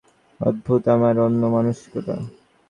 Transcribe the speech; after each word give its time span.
অদ্ভুত 0.39 0.83
আমার 0.95 1.15
অন্যমনস্কতা! 1.25 2.15